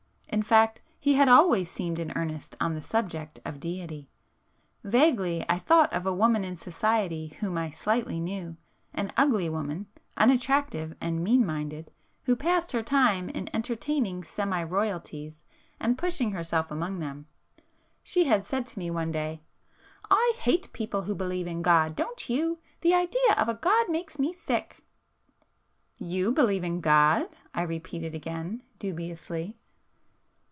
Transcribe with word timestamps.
In 0.33 0.43
fact 0.43 0.79
he 0.97 1.15
had 1.15 1.27
always 1.27 1.67
[p 1.67 1.83
440] 1.83 1.83
seemed 1.83 1.99
in 1.99 2.17
earnest 2.17 2.55
on 2.61 2.73
the 2.73 2.81
subject 2.81 3.41
of 3.43 3.59
Deity. 3.59 4.09
Vaguely 4.81 5.45
I 5.49 5.57
thought 5.57 5.91
of 5.91 6.05
a 6.05 6.15
woman 6.15 6.45
in 6.45 6.55
society 6.55 7.35
whom 7.41 7.57
I 7.57 7.69
slightly 7.69 8.17
knew,—an 8.21 9.11
ugly 9.17 9.49
woman, 9.49 9.87
unattractive 10.15 10.95
and 11.01 11.21
mean 11.21 11.45
minded, 11.45 11.91
who 12.23 12.37
passed 12.37 12.71
her 12.71 12.81
time 12.81 13.27
in 13.27 13.53
entertaining 13.53 14.23
semi 14.23 14.63
Royalties 14.63 15.43
and 15.81 15.97
pushing 15.97 16.31
herself 16.31 16.71
amongst 16.71 17.01
them,—she 17.01 18.23
had 18.23 18.45
said 18.45 18.65
to 18.67 18.79
me 18.79 18.89
one 18.89 19.11
day—4 19.11 20.07
"I 20.11 20.33
hate 20.37 20.71
people 20.71 21.01
who 21.01 21.13
believe 21.13 21.45
in 21.45 21.61
God, 21.61 21.93
don't 21.93 22.29
you? 22.29 22.59
The 22.79 22.93
idea 22.93 23.33
of 23.37 23.49
a 23.49 23.55
God 23.55 23.89
makes 23.89 24.17
me 24.17 24.31
sick!" 24.31 24.81
"You 25.99 26.31
believe 26.31 26.63
in 26.63 26.79
God!" 26.79 27.27
I 27.53 27.63
repeated 27.63 28.15
again 28.15 28.63
dubiously. 28.79 29.57